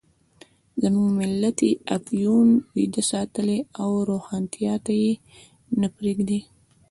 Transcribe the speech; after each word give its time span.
زموږ 0.81 1.07
ملت 1.19 1.57
یې 1.67 1.71
په 1.75 1.81
افیون 1.97 2.47
ویده 2.75 3.03
ساتلی 3.11 3.59
او 3.81 3.89
روښانتیا 4.09 4.73
ته 4.85 4.93
یې 5.01 5.13
نه 5.79 5.87
پرېږدي. 5.95 6.39